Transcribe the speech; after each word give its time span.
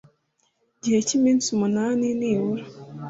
gihe 0.81 0.99
cy 1.07 1.13
iminsi 1.17 1.47
umunani 1.55 2.07
nibura 2.19 2.65